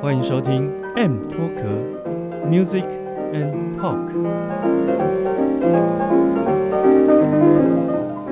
[0.00, 1.62] 欢迎收听 M 脱壳
[2.48, 2.86] Music
[3.32, 4.06] and Talk。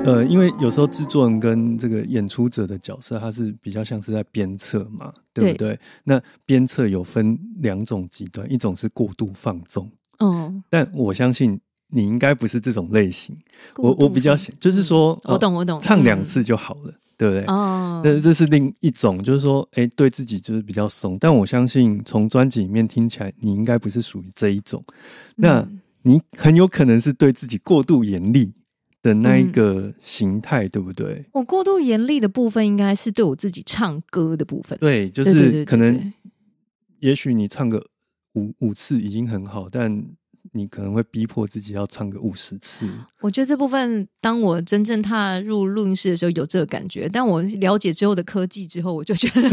[0.05, 5.77] 呃，因为有时候制作人跟这个演出者的角色，他是比较像是在鞭策嘛，对不对？
[6.05, 13.37] 那鞭策有分两种极端，一种是过度放纵，嗯，但我相信你应该不是这种类型。
[13.77, 17.45] 我我比较放就是说，我懂我懂唱两嗯次就好了，对不对？
[17.47, 21.17] 哦，那这是另一种，就是说，哎，对自己就是比较松。
[21.19, 24.85] 但我相信从专辑里面听起来，你应该不是属于这一种。
[25.37, 28.55] 那嗯你很有可能是对自己过度严厉
[29.03, 31.25] 的那一嗯个形态，对不对？
[31.33, 34.79] 我过度严厉的部分，应该是对我自己唱歌的部分。
[34.79, 36.13] 对，就是可能，
[37.01, 37.85] 也许你唱个
[38.35, 40.01] 五五次已经很好，但
[40.53, 42.89] 你可能会逼迫自己要唱个五十次。
[43.21, 47.09] 我觉得这部分，当我真正踏入录音室的时候，有这个感觉。
[47.13, 49.51] 但我了解之后的科技之后，我就觉得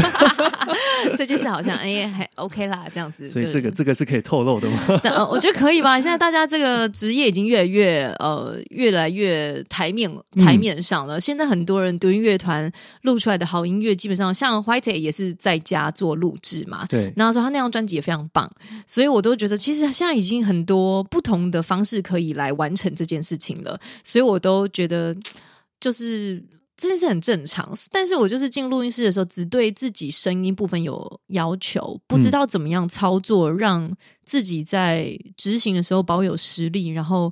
[1.17, 3.27] 这件事好像哎还 OK 啦，这样子。
[3.27, 4.79] 所以这个这个是可以透露的吗？
[5.31, 5.99] 我觉得可以吧。
[5.99, 11.19] 现在大家这个职业已经越来越呃越来越台面嗯台面上了。
[11.19, 12.71] 现在很多人独立乐团
[13.01, 16.85] 录出来的好音乐，基本上像 White 也是在家做录制嘛。
[16.87, 18.47] 对，然后说他那张专辑也非常棒，
[18.85, 25.15] 所以我都觉得其实现在已经很多不同的方式可以来完成这件事情了，所以我都觉得
[25.79, 26.43] 就是
[26.75, 27.71] 这件事很正常。
[27.91, 33.95] 但是我就是进录音室的时候，只对自己声音部分有要求，不知道怎么样操作，让
[34.25, 37.31] 自己在执行的时候保有实力，然后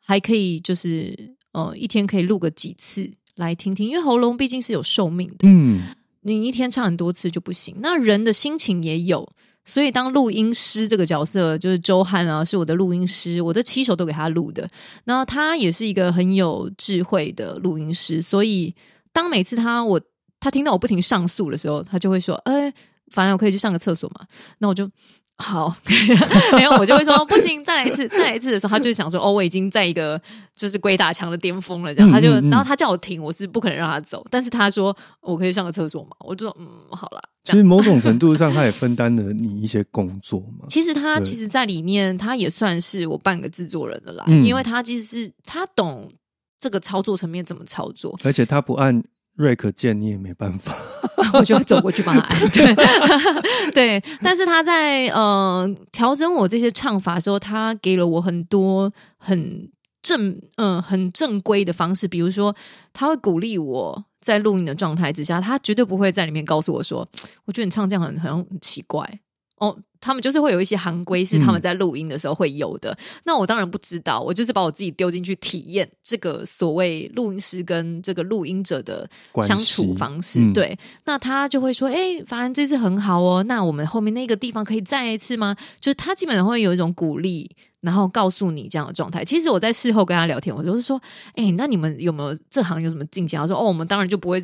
[0.00, 5.48] 还可以就是呃一天可以录个几次来听听，因为喉咙毕竟是有寿命的。
[5.48, 5.82] 嗯，
[6.22, 7.74] 你一天唱很多次就不行。
[7.80, 9.28] 那人的心情也有，
[9.68, 14.68] 所以当录音师这个角色，就是周汉啊，是我的录音师，我这七首都给他录的。
[15.04, 18.74] 那他也是一个很有智慧的录音师，所以
[19.12, 20.00] 当每次他我
[20.40, 22.72] 他听到我不停上诉的时候，他就会说：“哎、
[23.12, 24.26] 反正我可以去上个厕所嘛。”
[24.58, 24.90] 那我就。
[25.38, 25.72] 好，
[26.52, 30.20] 没有我就会说不行，再来一次，再来一次的时候，他就想说哦，我已经在一个
[30.56, 37.22] 就是鬼打墙的巅峰了，这样，他就嗯嗯嗯然后他叫我停，我是不可能让他走，但是他说我可以上个厕所嘛，我就说嗯，好啦。
[37.44, 40.66] 其实 某种程度上，他也分担了你一些工作嘛。
[40.68, 46.12] 其实他其实，在里面他也算是我半个制作人的啦，嗯因为他其实是他懂
[46.58, 49.02] 这个操作层面怎么操作，而且他不按
[49.38, 50.74] 瑞克见，你也没办法。
[51.34, 52.40] 我就要走过去帮他按。
[52.50, 52.74] 对
[53.72, 59.70] 对，但是他在呃调整我这些唱法的时候，他给了我很多很
[60.02, 62.54] 正嗯、很正规的方式，比如说
[62.92, 67.06] 他会鼓励我在录音的状态之下，他绝对不会在里面告诉我说，
[67.44, 69.20] 我觉得你唱这样很好像很奇怪。
[69.60, 72.96] 哦，他们就是会有一些行规是他们嗯在录音的时候会有的。
[73.24, 79.08] 那我当然不知道，我就是把我自己丢进去体验这个所谓录音师跟这个录音者的
[79.42, 80.40] 相处方式。
[80.40, 89.24] 嗯对，那他就会说：“哎、反正这次很好哦，那我们后面那个地方可以再一次吗？”就是他基本上会有一种鼓励，然后告诉你这样的状态。
[89.24, 91.00] 其实我在事后跟他聊天，我就是说
[91.34, 94.42] ：“哎、那你们有没有这行有什么境界？”他说：“哦，我们当然就不会。”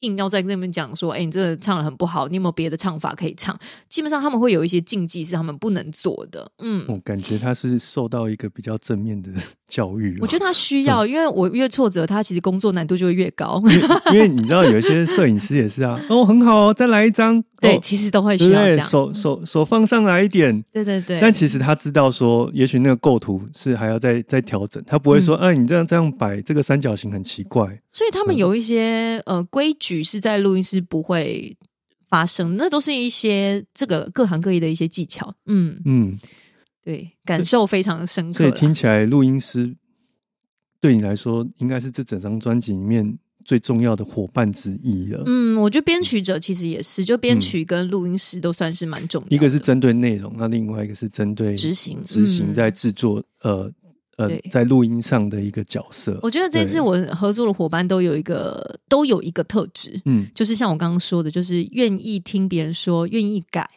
[0.00, 3.58] 硬要在那边讲说，哎、你这个唱的很不好，你有没有别的唱法可以唱？
[3.88, 6.50] 基本上他们会有一些禁忌是他们不能做的。
[6.58, 9.30] 嗯，我感觉他是受到一个比较正面的
[9.66, 13.60] 教育、我觉得他需要，因为我越挫折，他其实工作难度就会越高。
[13.60, 18.36] 得，因为你知道有一些摄影师也是啊，哦，很好哦，再来一张，对，哦其实都会？
[18.36, 18.88] 需要这样。
[18.88, 20.62] 手手手放上来一点。
[20.72, 27.80] 对对对，但其实他知道说，也许那个构图是还要再再调整，他不会说，嗯哎、你这样这样摆这个三角形很奇怪。
[27.88, 31.56] 所以他们有一些、呃规矩是在录音室不会
[32.08, 35.34] 发生，那都是一些这个各行各业的一些技巧。
[35.46, 36.18] 嗯，嗯，
[36.84, 38.50] 对，感受非常深刻所以。
[38.52, 39.74] 听起来录音师
[40.80, 45.22] 对你来说，应该是这整张专辑里面最重要的伙伴之一了。
[45.24, 49.36] 嗯，我觉得编曲者其实也是，就编曲跟录音师都算是蛮重要的。
[49.36, 53.70] 一个是针对内容，那另外一个是针对执行执行嗯在制作、呃
[54.16, 56.18] 呃在录音上的一个角色。
[56.22, 63.68] 我觉得这次我合作的伙伴都有一个都有一个特质，嗯就是像我刚刚说的，就是愿意听别人说，愿意改，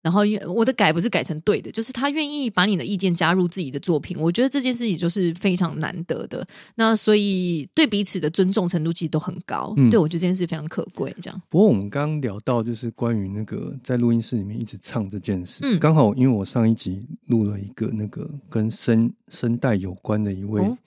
[0.00, 6.46] 然后愿我的改不是改成对的，就是他愿意把你的意见加入自己的作品，我觉得这件事情就是非常难得的。
[6.76, 11.14] 那所以对彼此的尊重程度其实都很高，嗯对我觉得这件事非常可贵。
[11.20, 20.78] 这样，不过我们刚刚聊到就是关于那个在录音室里面一直唱这件事，嗯刚好因为我上一集录了一个那个跟声声带有关的一位哦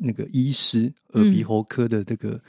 [0.00, 2.40] 那个医师，嗯耳鼻喉科的这个，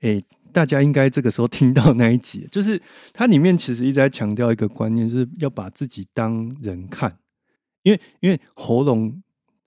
[0.00, 0.22] 诶、
[0.56, 2.80] 大家应该这个时候听到那一集， 就是
[3.12, 7.12] 它里面其实一直在强调一个观念，就是要把自己当人看，
[7.82, 9.22] 因为因为喉咙。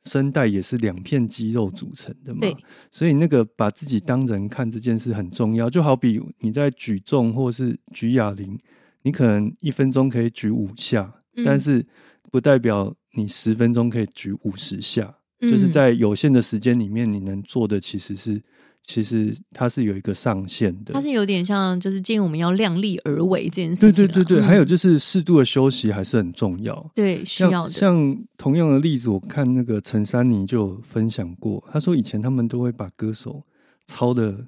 [0.06, 2.48] 声带也是两片肌肉组成的嘛，
[2.90, 5.70] 所以那个把自己当人看这件事很重要。
[5.70, 8.58] 就好比你在举重或是举哑铃，
[9.04, 11.86] 你可能一分钟可以举五下，嗯但是
[12.32, 15.18] 不代表你十分钟可以举五十下。
[15.42, 18.42] 就是嗯在有限的时间里面，你能做的其实是，
[18.90, 20.96] 其实它是有一个上限的。
[20.96, 24.08] 它是有点像，就是建议我们要量力而为这件事情啊。
[24.08, 26.92] 对对对，嗯还有就是适度的休息还是很重要。
[26.96, 33.44] 对需要像的，像同样的例子，我看那个陈珊妮就有分享过，他说以前他们都会把歌手
[33.86, 34.44] 操的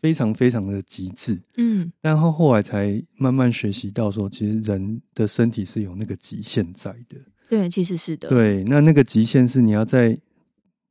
[0.00, 7.16] 非常非常的极致，嗯但后后来才慢慢学习到说，其实人的身体是有那个极限在的。
[7.48, 10.16] 对，其实是的，对，那那个极限是你要在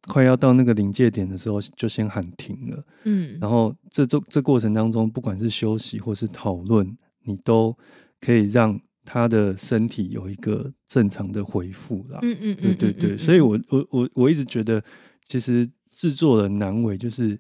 [0.08, 3.38] 快要到那个临界点的时候就先喊停了，嗯。
[3.40, 7.78] 然后这这这过程当中，不管是休息或是讨论，你都
[8.22, 12.20] 可以让他的身体有一个正常的回复啦。
[12.22, 14.84] 嗯嗯嗯，对对所以我我我我一直觉得，
[15.28, 17.40] 其实制作的难为就是，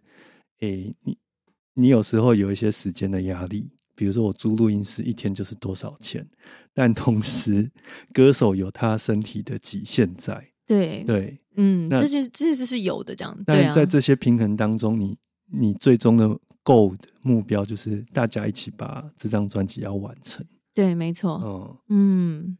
[0.59, 1.17] 诶，你
[1.73, 6.27] 你有时候有一些时间的压力，比如说我租录音室一天就是多少钱，
[6.73, 7.69] 但同时
[8.13, 11.03] 歌手有他身体的极限在，对。
[11.03, 15.17] 对，嗯，那这些这些是有的，这样但在这些平衡当中，你
[15.51, 16.27] 你最终的
[16.63, 21.41] goal 的目标就是大家一起把这张专辑要完成，对，没错，
[21.89, 22.45] 嗯。
[22.45, 22.57] 嗯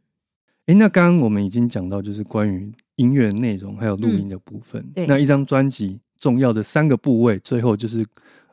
[0.68, 4.86] 诶，那刚刚我们已经讲到，就是关于音乐内容还有录音的部分。
[5.08, 8.06] 那一张专辑重要的三个部位，最后就是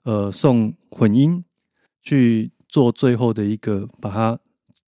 [0.04, 1.44] 呃送混音
[2.02, 4.38] 去做最后的一个把它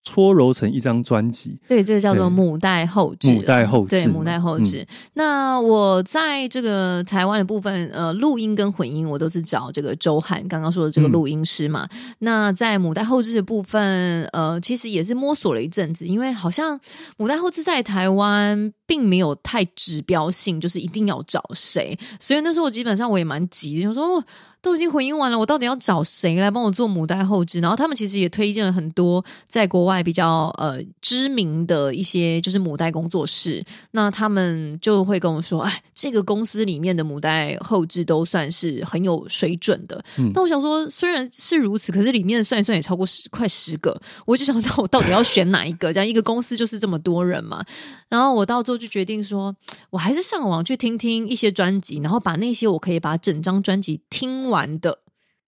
[0.04, 1.58] 搓揉成一张专辑。
[1.66, 4.86] 对，这个叫做母带后置啊，母带后置对，母带后置。
[5.14, 11.88] 那我在这个台湾的部分，呃，录音跟混音我都是找这个周汉刚刚说的这个嗯录音师嘛。
[12.18, 16.78] 那在母带后置的部分，呃，其实也是摸索了一阵子，因为好像
[17.16, 24.18] 母带后置在台湾并没有太指标性，就是一定要找谁，所以那时候我基本上我也蛮急的，想说。
[24.18, 24.24] 哦
[24.64, 27.60] 都已经回应完了，我到底要找谁来帮我做母带后置？
[27.60, 40.02] 然后他们其实也推荐了很多在国外比较呃知名的一些就是母带工作室，那他们就会跟我说，哎，这个公司里面的母带后置都算是很有水准的。
[40.16, 45.92] 嗯那我想说，虽然是如此，可是里面算一算也超过十快十个，我就想到我到底要选哪一个？
[45.92, 47.62] 这样一个公司就是这么多人嘛。
[48.08, 49.54] 然后我到最后就决定说，
[49.90, 54.98] 我还是上网去听听一些专辑，然后把那些我可以把整张专辑听完的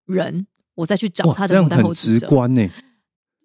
[0.07, 2.27] 人，我再去找，他的母带后置者。
[2.29, 2.69] 观呢。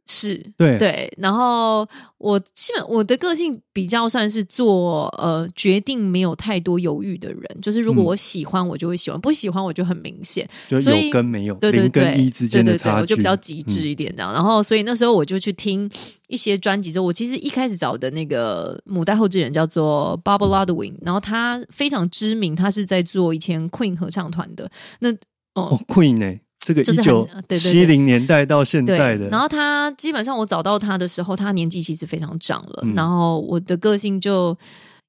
[0.07, 1.87] 是对对，然后
[2.17, 10.45] 我基本我的个性比较算是做呃决定没有太多犹豫的人，就是如果嗯我喜欢我就会喜欢，不喜欢我就很明显。
[10.67, 14.33] 就所以有跟没有，对对零对，跟一之间的对我就比较极致一点这样。
[14.33, 15.89] 然后，所以那时候我就去听
[16.27, 24.69] 一些专辑之后，我其实一开始找的那个母带后置人叫做 Bob Ludwig，然后他非常知名，他是在做以前 Queen 合唱团的。
[24.99, 25.09] 那
[25.55, 25.63] 哦。
[25.63, 32.93] 哦，Queen 呢，这个一九七零年代到现在的，然后他基本上我找到他的时候，他年纪其实非常长了，嗯。
[32.95, 34.57] 然后我的个性就。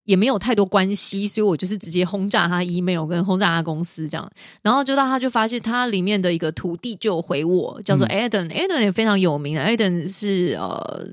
[0.05, 4.29] 也没有太多关系，所以我就是直接轰炸他 email 跟轰炸他公司这样，
[4.61, 8.29] 然后就到他就发现他里面的一个徒弟就回我，叫做嗯。
[8.29, 11.07] Adam，Adam、也非常有名的，Adam 是呃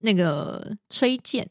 [0.00, 1.48] 那个崔健，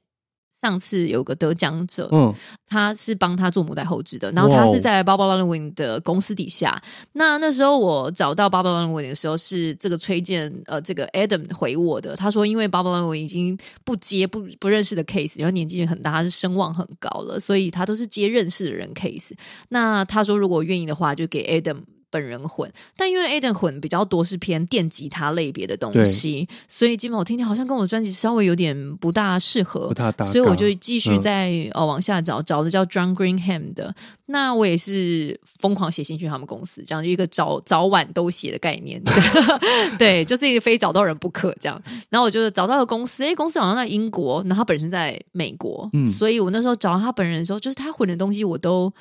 [0.61, 2.33] 上次有个得奖者，嗯，
[2.67, 6.81] 他是帮他做母带后置的，然后他是在 Bob Lundwin 的公司底下。
[7.13, 19.31] 那那时候我找到 Bob Lundwin 的时候，是这个崔健呃，这个 Adam 回我的，他说因为 Bob Lundwin 已经不接不不认识的 case，然后年纪也很大，他是声望很高了，所以他都是接认识的人 case。
[19.69, 21.77] 那他说如果愿意的话，就给 Adam。
[22.09, 33.93] 本人混，但因为 Aden 混比较多是偏电吉他类别的东西，所以基本我听听好像跟我专辑稍微有点不大适合，不大搭，所以我就继续嗯在、呃往下找，找的叫 John Greenham 的。
[34.27, 39.01] 那我也是疯狂写信去他们公司，这样一个早早晚都写的概念。
[39.97, 41.81] 对，就是一个非找到人不可这样。
[42.09, 48.93] 然后我就找到了公司，哎，公司好像在英国，然后他本身在美国，嗯所以我那时候找到他本人的时候，就是他混的东西我都。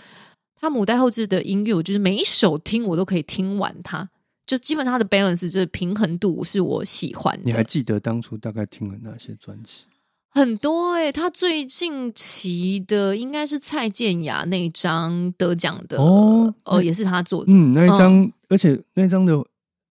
[0.61, 4.09] 他母带后置的音乐，我就是每一首听我都可以听完它，
[4.47, 7.43] 就基本上它的 balance 这平衡度是我喜欢的。
[7.45, 9.87] 你还记得当初大概听了哪些专辑？
[10.31, 17.51] 很多哎、他最近期的应该是蔡健雅那一张得奖的哦哦，也是他做的。
[17.51, 19.43] 嗯，那一张，而且那张的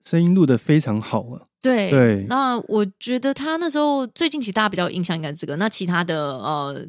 [0.04, 1.40] 声音录的非常好啊。
[1.62, 6.86] 对对那我觉得他那时候最近期大家比较印象应该是这个，那其他的呃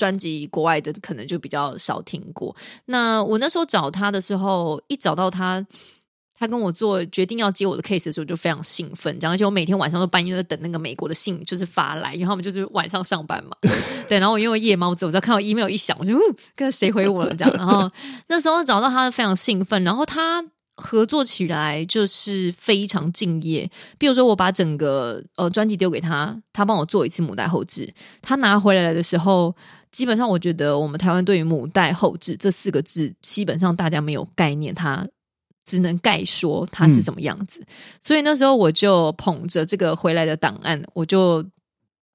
[0.00, 2.56] 专辑国外的可能就比较少听过。
[2.86, 5.66] 那我那时候找他的时候，一找到他。
[6.42, 13.54] 他跟我做决定要接我的 case 的时候，就非常兴奋，这样而且我每天晚上都半夜在等那个美国的信，就是发来，因为他们就是晚上上班嘛，
[14.08, 16.20] 对，然后我因为夜猫子，我只要看到 email 一响，我就嗯，
[16.56, 17.86] 跟谁回我了这样，然后
[18.28, 20.42] 那时候找到他非常兴奋，然后他
[20.76, 23.70] 合作起来就是非常敬业。
[23.98, 27.92] 比如说，我把整个呃专辑丢给他，他帮我做一次母带后置，
[28.22, 29.54] 他拿回来的时候，
[29.90, 35.06] 基本上我觉得我们台湾对于母带后置这四个字，基本上大家没有概念，它
[35.64, 37.64] 只能概说它是什么样子。
[38.02, 41.44] 所以那时候我就捧着这个回来的档案，我就。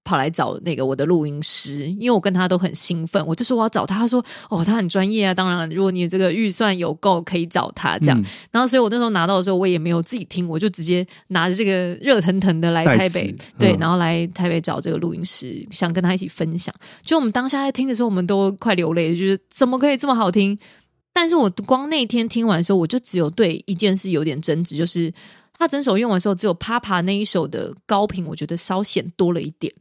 [0.06, 8.22] 跑来找那个我的录音师，因为我跟他都很兴奋，我就说我要找他，他说哦，他很专业啊，当然如果你这个预算有够，可以找他这样。
[8.22, 16.74] 嗯然后，所以我那时候拿到的时候，我也没有自己听，我就直接拿着这个热腾腾的来台北，对，嗯然后来台北找这个录音师，想跟他一起分享。
[17.04, 20.58] 就我们当下在听的时候，我们都快流泪了，就是怎么可以这么好听？
[21.12, 25.12] 但是我光那天听完的时候，我就只有对一件事有点争执，就是
[25.58, 29.74] 他整首用完的时候，只有《啪啪》那一首的高频，我觉得稍显多了一点。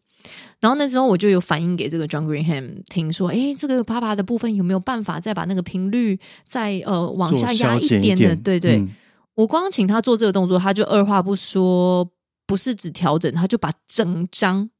[0.60, 8.36] 然后那时候我就有反映给这个 John Greenham 听说，诶，这个啪啪的部分有没有办法再把那个频率再呃往下压消减点的？
[8.36, 8.88] 对对，嗯
[9.34, 12.08] 我光请他做这个动作，他就二话不说，
[12.46, 14.70] 不是只调整，他就把整张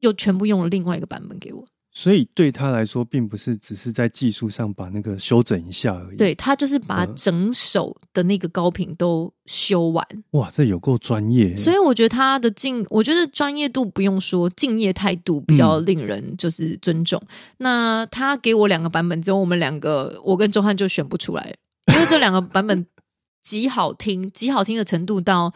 [0.00, 1.64] 又全部用了另外一个版本给我。
[2.02, 11.54] 所以对他来说，并不是只是在技术上把那个修整一下而已。，对他就是把嗯整首的那个高频都修完，哇，这有够专业。
[11.54, 17.22] 所以我觉得他的敬，我觉得专业度不用说，敬业态度比较令人就是尊重。
[17.58, 21.54] 那他给我两个版本之后，我们两个我跟周汉就选不出来，
[21.92, 22.86] 因为这两个版本
[23.42, 25.52] 极好听， 极好听的程度到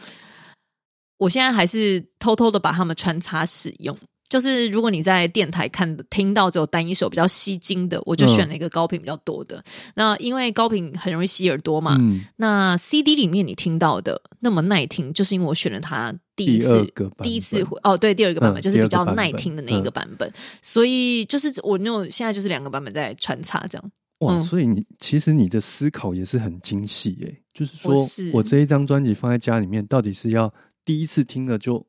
[1.17, 3.97] 我现在还是偷偷的把它们穿插使用。
[4.27, 9.63] 就是如果你在电台看听到只有单一首比较吸睛的，我就选了一个高频比较多的。
[9.95, 23.91] 那因为高频很容易吸耳朵嘛，嗯，那 CD 里面你听到的那么耐听，就是因为我选了它第一次第一次会哦，对，第二个版本、嗯就是比较耐听的那一个版本，所以就是我那种现在就是两个版本在穿插这样。
[24.19, 24.41] 哇，嗯。
[24.41, 27.93] 所以你其实你的思考也是很精细诶，就是说
[28.33, 30.51] 我这一张专辑放在家里面，到底是要
[30.83, 31.85] 第一次听了就很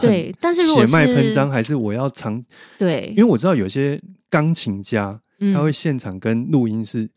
[0.00, 2.44] 对，但是如果血脉喷张，还是我要长？
[2.78, 7.08] 对因为，我知道有些钢琴家嗯他会现场跟录音是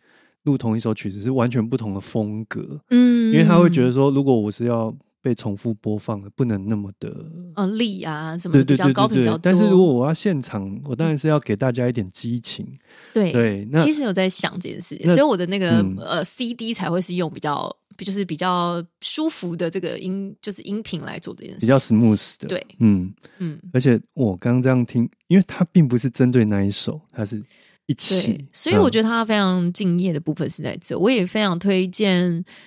[0.44, 7.14] 录同一首曲子是完全不同的风格，嗯因为他会觉得说，如果我是要被重复播放的，不能那么的。
[7.56, 12.66] 呃力啊什么对对对但是如果我要现场，我当然是要给大家一点激情。
[13.14, 17.72] 对对，那其实有在想这件事，情所以我的那个、嗯呃 CD 才会是用比较
[18.04, 22.48] 就是比较舒服的这个音就是音频来做这件事，比较 smooth 的。
[22.48, 23.60] 对，嗯，嗯。
[23.74, 27.42] 而且我刚刚这样听，因为它并不是针对那一首，它是
[27.88, 32.24] 一起对，，所以我觉得他非常敬业的部分是在这，我也非常推荐，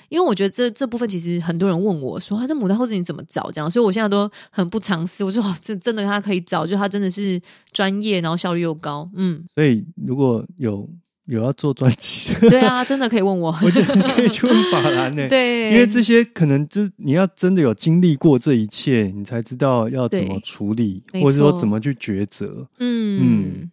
[0.09, 7.41] 因为我觉得这这部分其实很多人问我说，他这牡丹后置你怎么找这样，所以我现在都很不藏私，我说哦，这真的他可以找，就他真的是
[7.73, 10.87] 专业，然后效率又高，嗯，所以如果有
[11.27, 15.27] 有要做专辑的，对啊，真的可以问我， 我觉得可以去问法兰呢。
[15.31, 22.67] 对，因为这些可能就是你要真的有经历过这一切，你才知道要怎么对处理，或者说怎么去抉择。
[22.79, 23.71] 嗯。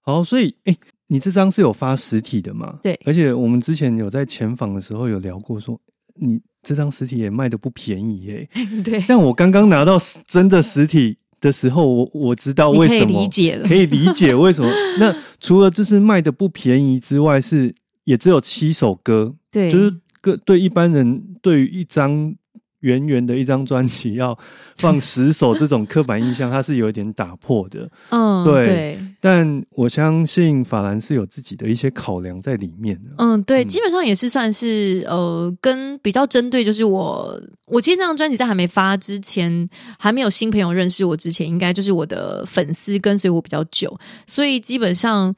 [0.00, 0.76] 好，所以哎、
[1.06, 2.78] 你这张是有发实体的嘛？
[2.82, 2.98] 对。
[3.04, 5.78] 而且我们之前有在前访的时候有聊过说
[6.14, 8.48] 你这张实体也卖的不便宜耶、
[8.82, 13.66] 对，但我刚刚拿到真的实体的时候，我我知道为什么理解了。
[13.68, 14.70] 可，以理解为什么。
[14.98, 22.34] 那除了就是卖的不便宜之外，是也只有七首歌，对，就是个对一般人对于一张
[22.80, 24.38] 圆圆的一张专辑要
[24.76, 27.90] 放十首这种刻板印象，它是有一点打破的。
[28.10, 28.98] 嗯，对对。
[29.20, 33.10] 但我相信法兰是有自己的一些考量在里面的。
[33.18, 39.68] 嗯，对，嗯基本上也是算是呃，跟比较针对，就是我，我其实这张专辑在还没发之前，
[39.98, 45.34] 还没有新朋友认识我之前，应该就是我的粉丝跟随我比较久，所以基本上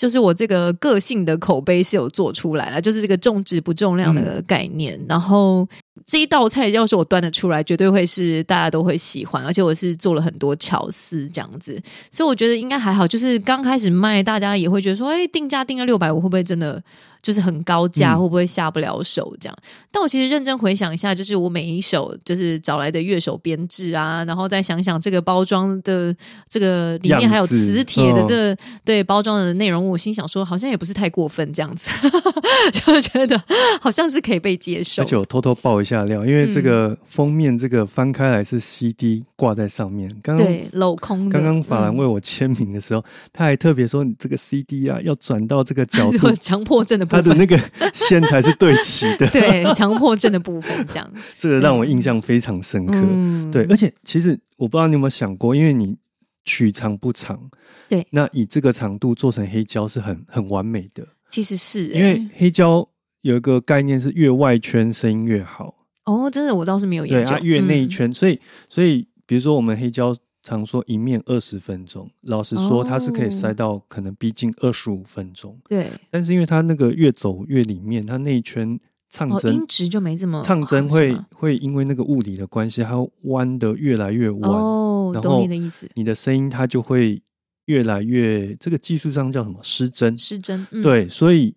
[0.00, 4.98] 就是我这个个性的口碑是有做出来了，就是这个重质不重量的概念。
[5.06, 5.68] 然后
[6.06, 11.78] 这一道菜要是我端得出来，绝对会是大家都会喜欢，而且我是做了很多巧思这样子，
[12.10, 13.06] 所以我觉得应该还好。
[13.06, 16.82] 就是刚开始卖，大家也会觉得说，哎，定价定了六百五，会不会真的
[17.22, 19.56] 就是很高价，嗯会不会下不了手这样？
[19.92, 26.14] 但我其实认真回想一下，就是我每一首就是找来的乐手编制啊，然后再想想这个包装的
[26.48, 31.90] 这个里面还有磁铁的哦这个、对包装的内容，我心想说好像也不是太过分这样子，
[32.72, 33.40] 就觉得
[33.80, 35.04] 好像是可以被接受而。
[35.06, 40.08] 且我偷偷爆一下料，因为这嗯个封面这个翻开来是 CD 挂在上面。
[40.22, 41.38] 刚刚对，镂空的。
[41.38, 47.58] 刚刚法兰嗯为我签名的时候，他还特别说你这个 CD 啊要转到这个角度， 强迫症的它的那个
[47.92, 49.26] 线才是对齐的。
[49.28, 51.12] 对强迫症的部分这样。
[51.36, 52.94] 这个让我印象非常深刻。
[52.94, 55.96] 嗯，对，而且其实我不知道你有没有想过，因为你
[56.44, 57.50] 取长不长，
[57.88, 58.06] 对。
[58.10, 62.88] 那以这个长度做成黑胶是很很完美的，其实是、因为欸黑胶
[63.22, 65.74] 有一个概念是越外圈声音越好，
[66.04, 67.88] 哦，真的我倒是没有研究，对啊，越内嗯。
[67.88, 73.30] 圈，所以所以比如说我们黑胶常说一面二十分钟，老实说它是可以哦。
[73.30, 78.80] 塞到可能逼近二十五分钟，对，但是因为它那个越走越里面，它那一圈
[79.10, 87.22] 唱哦，针、音质就没这么唱针会会因为那个物理的关系，它弯的越来越弯，哦，懂然后你的意思，你的声音它就会
[87.66, 89.58] 越来越，这个技术上叫什么？
[89.62, 90.16] 失真？
[90.16, 91.54] 失真，嗯，对，所以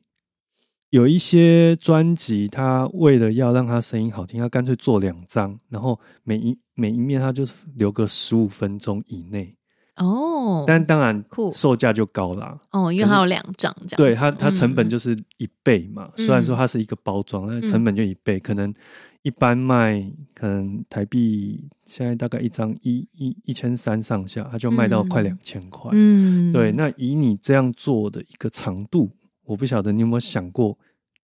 [0.89, 9.55] 有一些专辑，它为了要让它声音好听，它干脆做两张，然后每一每一面它就是留个十五分钟以内，
[9.97, 12.59] 哦，但当然酷售价就高啦。
[12.71, 16.09] 哦，因为它有两张这样，对它，它成本嗯就是一倍嘛。
[16.17, 18.73] 嗯虽然说它是一个包装，但成本就一倍，可能
[19.21, 20.03] 一般卖
[20.33, 25.91] 可能台币现在大概一张一一一千三上下，它就卖到快嗯两千块。
[25.93, 29.11] 嗯，对，那以你这样做的一个长度，
[29.45, 30.77] 我不晓得你有没有想过，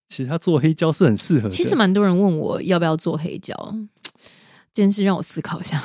[0.06, 1.50] 其实它做黑胶是很适合的。
[1.50, 3.54] 其实蛮多人问我要不要做黑胶，
[4.72, 5.82] 这件事让我思考一下，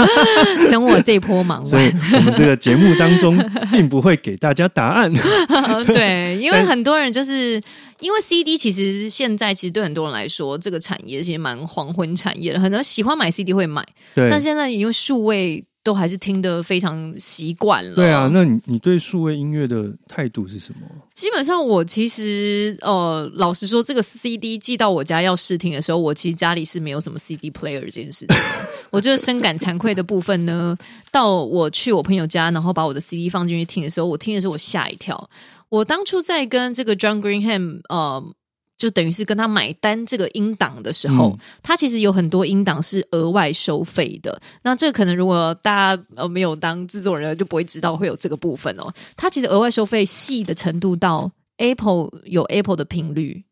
[0.70, 2.12] 等我这一波忙所以完。
[2.14, 3.36] 我们这个节目当中
[3.70, 5.12] 并不会给大家答案。
[5.86, 7.60] 对， 因为很多人就是
[8.00, 17.94] 因为 CD，其实现在其实对很多人来说，这个产业其实蛮黄昏产业的，很多人喜欢买 CD 会买，对但现在因为数位都还是听得非常习惯了。
[17.94, 20.80] 对啊，那你你对数位音乐的态度是什么？
[21.12, 28.36] 基本上我其实呃，老实说，这个 CD 寄到我家要试听的时候，我其实家里是没有什么 CD player 这件事情。
[28.90, 30.76] 我觉得深感惭愧的部分呢，
[31.12, 35.30] 到我去我朋友家，然后把我的 CD 放进去听的时候，我听的时候我吓一跳。
[35.68, 38.34] 我当初在跟这个 John Greenham 呃。
[38.76, 44.40] 就等于是跟他买单这个音档的时候，嗯他其实有很多音档是额外收费的。
[44.62, 48.92] 那这个可能如果大家呃没有当制作人，就不会知道会有这个部分哦。
[49.16, 53.44] 他其实额外收费细的程度到 Apple 有 Apple 的频率，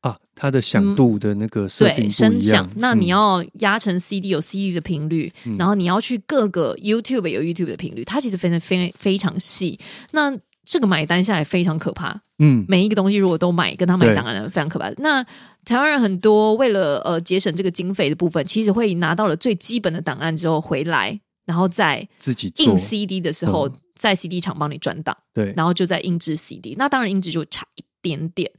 [0.00, 2.70] 啊，它的响度的那个设定对不声响。
[2.76, 9.78] 那你嗯要压成 CD 有 CD 的频率，嗯然后你要去各个 YouTube 有 YouTube 的频率，它其实非常非非常细。
[10.12, 12.64] 那这个买单下来非常可怕，嗯。
[12.68, 14.14] 每一个东西如果都买，跟他买对。
[14.14, 14.90] 当然非常可怕。
[14.98, 15.22] 那
[15.64, 23.72] 台湾人很多为了呃节省这个经费的部分，其实会拿到了最基本的档案之后回来，然后再自己印 CD 的时候，嗯。
[23.94, 26.74] 在 CD 厂帮你转档，对，然后就在印制 CD。
[26.76, 28.50] 那当然音质就差一点点，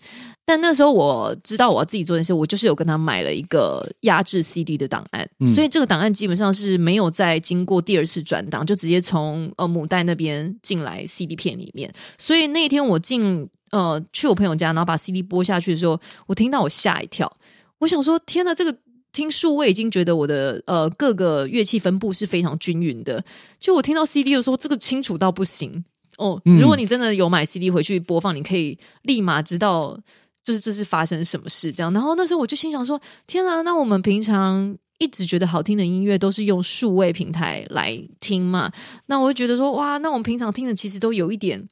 [0.45, 5.47] 但那时候我知道我要自己做的事，我就是有跟他买了一个压制 CD 的档案，嗯。
[5.47, 11.93] 所以这个档案基本上是没有再经过第二次转档，就直接从呃母带那边进来 CD 片里面。
[12.17, 17.32] 所以那天我进呃去我朋友家，然后把 CD 播下去的时候，我听到我吓一跳，
[17.79, 18.77] 我想说天呐，这个。
[19.13, 23.23] 听数位已经觉得我的呃各个乐器分布是非常均匀的，
[23.60, 25.86] 就我听到 CD 的时候，这个清楚到不行
[26.17, 26.41] 哦。
[26.45, 29.99] 嗯如果你真的有买 CD 回去播放，你可以立马知道
[30.43, 31.91] 就是这是发生什么事这样。
[31.93, 38.71] 然后那时候我就心想说：天啊，那我们平常一直觉得好听的音乐都是用数位平台来听嘛？
[39.08, 41.69] 那我就觉得说：哇，那我们平常听的其实都有一点。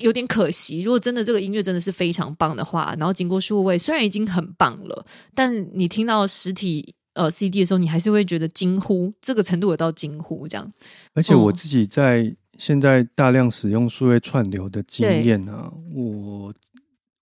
[0.00, 10.72] 有点可惜，如果真的这个音乐真的是非常棒的话，然后经过数位，虽然已经很棒了，但你听到实体呃 CD 的时候，你还是会觉得惊呼，这个程度有到惊呼这样。
[11.12, 16.54] 而且我哦自己在现在大量使用数位串流的经对验啊，我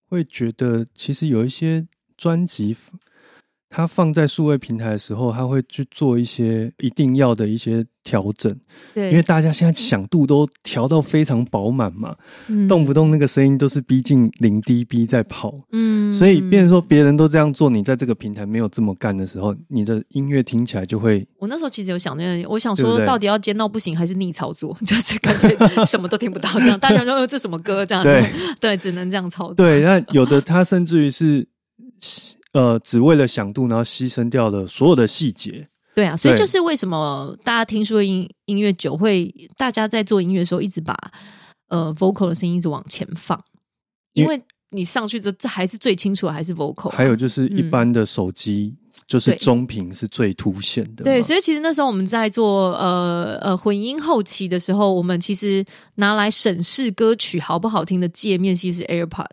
[0.09, 2.77] 会觉得其实有一些专辑，
[3.75, 8.55] 它放在数位平台的时候，它会去做一些一定要的一些调整，
[8.93, 12.15] 对，因为大家现在响度都调到非常饱满嘛，
[12.49, 12.69] 嗯。
[12.69, 15.55] 动不动那个声音都是逼近零 dB 在跑。
[15.73, 16.13] 嗯。
[16.13, 25.49] 所以，变成说别人都这样做，你在这个平台没有这么干的时候，你的音乐听起来就会我那时候其实有想那个，我想说到底要尖到不行，还是逆操作，就是感觉
[25.87, 26.79] 什么都听不到这样。
[26.79, 27.87] 大家说呃这什么歌？
[27.87, 28.31] 这样，对。
[28.61, 29.55] 对，只能这样操作。
[29.55, 31.49] 对，那有的它甚至于是
[32.53, 35.69] 呃，只为了响度，然后牺牲掉了所有的细节。
[35.95, 40.97] 对啊，所以就是为什么大家听说音音乐酒会，大家在做音乐的时候一直把
[41.69, 43.39] 呃 vocal 的声音一直往前放，
[44.15, 46.95] 因因为你上去之后，这还是最清楚的，还是 vocal 啊。
[46.97, 48.75] 还有就是一般的手机，
[49.07, 51.05] 就是中频是最凸显的嘛。
[51.05, 55.63] 对，所以其实那时候我们在做呃呃混音后期的时候，我们其实
[55.97, 59.27] 拿来审视歌曲好不好听的界面，其实是 AirPods。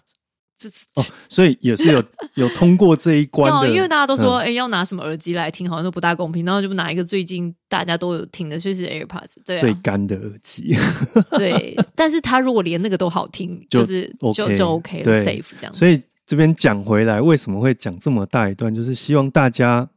[0.59, 2.03] 这哦，所以也是有
[2.35, 9.35] 有通过这一关要的，因为大家都说，嗯哎、要拿什么耳机来听，好像都不大公平，然后就拿一个最近大家都有听的，就是 AirPods。
[9.45, 10.75] 对啊，最干的耳机。
[11.37, 11.77] 对。
[11.95, 15.79] 但是他如果连那个都好听， 就就是就就 OK 了，safe 这样子。
[15.79, 18.75] 所以这边讲回来，为什么会讲这么大一段？
[18.75, 19.89] 就是希望大家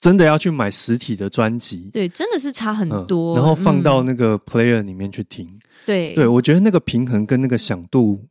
[0.00, 3.36] 真的要去买实体的专辑，对，真的是差很嗯多。
[3.36, 5.46] 然后放到嗯那个 player 里面去听。
[5.86, 8.26] 对对我觉得那个平衡跟那个响度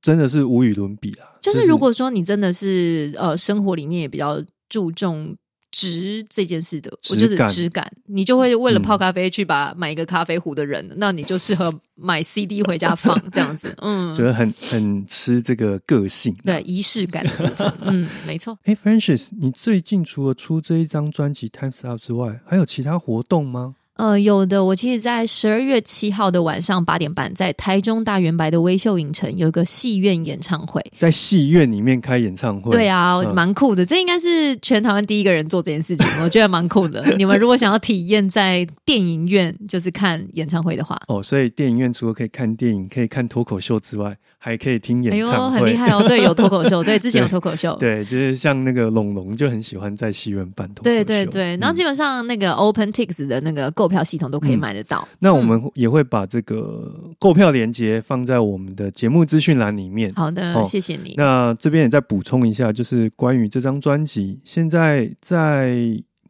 [0.00, 1.28] 真的是无与伦比啊。
[1.40, 5.36] 就是如果说你真的是呃生活里面也比较注重
[5.70, 16.34] 值这件事的，我就是质感，你就会为了嗯泡咖啡去把买一个咖啡壶的人，那你就适合买 CD 回家放这样子， 嗯，觉得很很吃这个个性。
[16.44, 18.58] 对，仪式感的部分，嗯， 没错。
[18.64, 23.74] 哎，Francis，你最近除了出这一张专辑《Times Up》之外，还有其他活动吗？
[23.96, 30.84] 呃，有的，我其实，在十二月七号的晚上八点半，在台中大圆白的微秀影城有一个戏院演唱会。
[30.98, 32.70] 在戏院里面开演唱会？
[32.70, 33.86] 对啊，嗯蛮酷的。
[33.86, 37.02] 这应该是全台湾第一个人做这件事情，我觉得蛮酷的。
[37.16, 46.04] 你们如果想要体验在电影院就是看演唱会的话，哦，所以电影院除了可以看电影、可以看脱口秀之外，还可以听演唱会，很厉害哦！
[46.06, 47.74] 对，有脱口秀，对， 之前有脱口秀。
[47.80, 50.84] 对，就是像那个龙龙就很喜欢在戏院办脱口秀。
[50.84, 55.06] 对对对，然后嗯基本上那个 OpenTix 的那个购票系统都可以买得到。
[55.18, 60.12] 那我们也会把这个购票链接放在我们的节目资讯栏里面。
[60.14, 61.14] 好的，哦谢谢你。
[61.16, 65.76] 那这边也再补充一下，就是关于这张专辑，现在在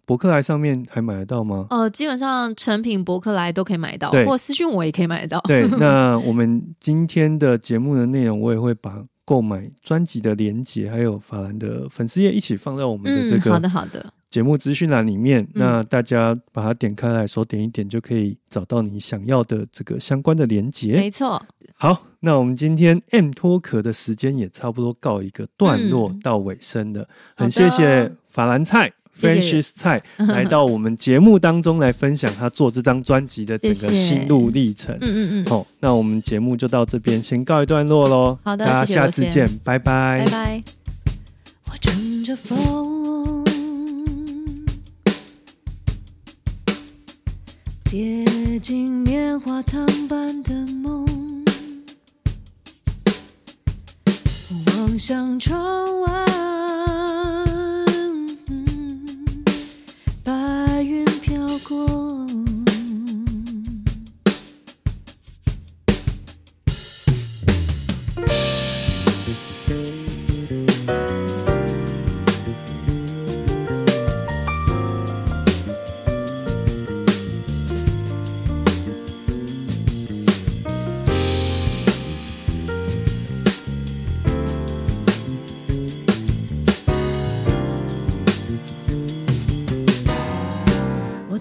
[0.04, 1.66] 博客来上面还买得到吗？
[1.70, 5.40] 呃，基本上成品博客来都可以买到，或私讯我也可以买得到。
[5.48, 15.42] 对， 那我们今天的节目的内容，我也会把购买专辑的链接，还有法兰的粉丝页一起放在我们的这嗯，好的好的，节目资讯栏里面。
[15.42, 20.96] 嗯那大家把它点开来，手点一点就可以找到你想要的这个相关的连接。
[20.96, 21.40] 没错。
[21.74, 28.92] 好，那我们今天 M 脱壳的时间也差不多告一个段落嗯到尾声了，很谢谢法兰菜。
[29.14, 34.94] 谢谢 Francis 蔡 来到我们节目当中来分享他做这张专辑的整个心路历程。
[35.00, 38.38] 嗯嗯嗯，好，那我们节目就到这边先告一段落喽。
[38.44, 40.62] 好的下次见，拜拜拜拜。
[41.70, 42.95] 我乘着风，
[47.88, 51.06] 跌进棉花糖般的梦，
[54.66, 56.26] 望向窗外，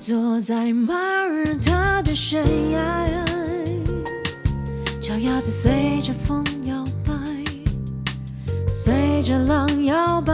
[0.06, 3.26] 坐在马耳他的悬崖，
[5.02, 7.12] 脚丫子随着风摇摆，
[8.70, 10.32] 随着浪摇摆。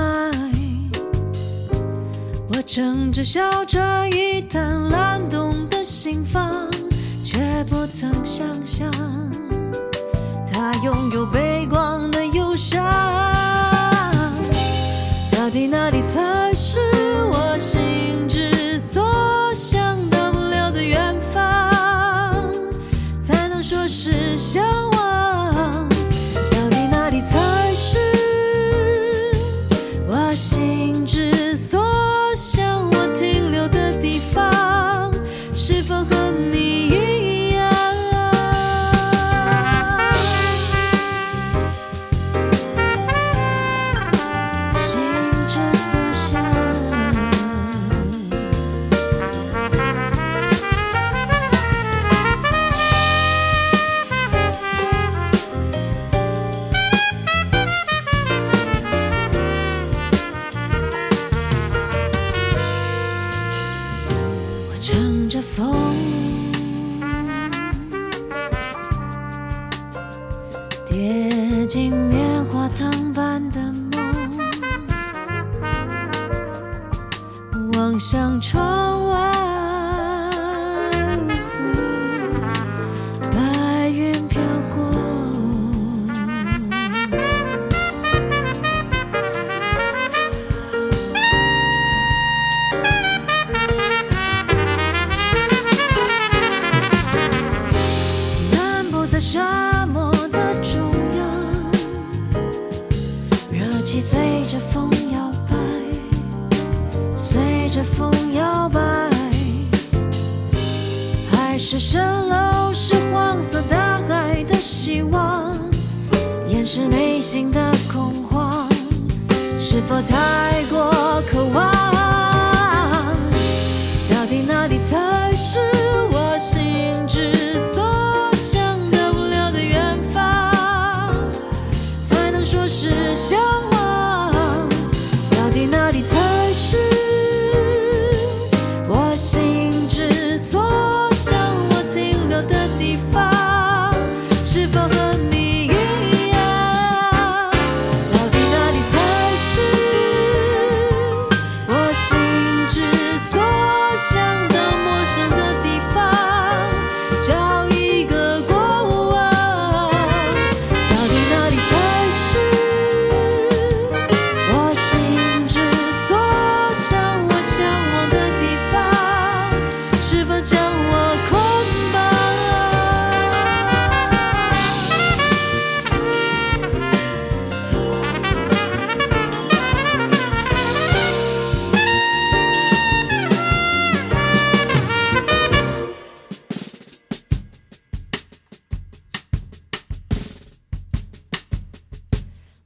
[2.50, 6.70] 我撑着小船一滩蓝洞的心房，
[7.24, 8.92] 却不曾想象，
[10.52, 12.11] 它拥有背光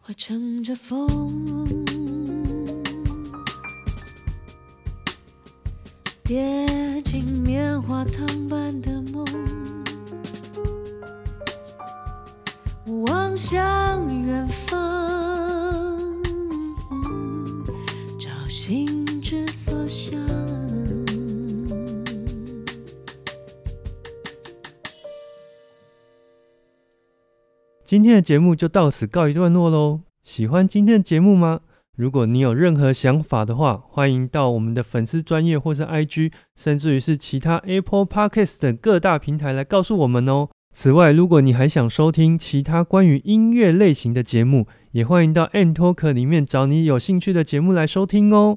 [0.07, 1.67] 我乘着风，
[6.23, 9.25] 跌进棉花糖般的梦，
[13.07, 14.04] 妄想
[28.05, 30.01] 今天的节目就到此告一段落喽。
[30.21, 31.61] 喜欢今天的节目吗？
[31.97, 40.49] 如果你有任何想法的话，欢迎到我们的粉丝专业或是 IG，甚至于是其他 Apple Podcast 等各大平台来告诉我们哦。
[40.71, 48.55] 此外，如果你还想收听其他关于音乐类型的节目，也欢迎到 N Talk 里面找你有兴趣的节目来收听哦。